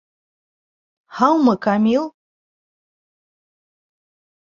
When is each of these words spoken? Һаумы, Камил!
Һаумы, 1.19 1.55
Камил! 1.67 2.09